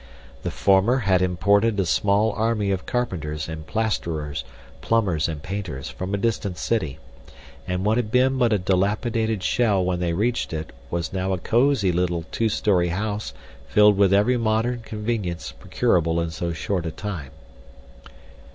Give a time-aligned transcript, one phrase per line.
[0.41, 4.43] The former had imported a small army of carpenters and plasterers,
[4.81, 6.97] plumbers and painters from a distant city,
[7.67, 11.37] and what had been but a dilapidated shell when they reached it was now a
[11.37, 13.31] cosy little two story house
[13.67, 17.29] filled with every modern convenience procurable in so short a time.